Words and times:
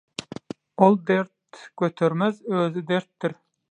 Ol 0.87 0.97
dert 1.11 1.61
götermez, 1.85 2.43
özi 2.65 2.89
dertdir. 2.93 3.43